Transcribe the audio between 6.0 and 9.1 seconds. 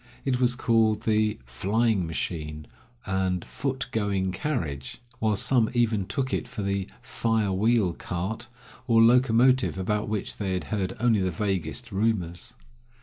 took it for the "fire wheel cart," or